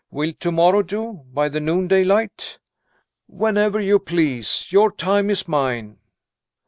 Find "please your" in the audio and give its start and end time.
3.99-4.91